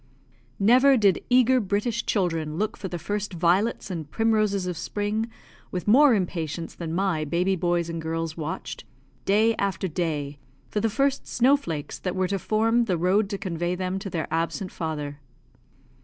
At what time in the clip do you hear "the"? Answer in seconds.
2.87-2.97, 10.79-10.89, 12.85-12.97